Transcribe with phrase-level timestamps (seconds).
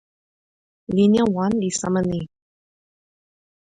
[0.95, 2.21] linja wan li sama ni.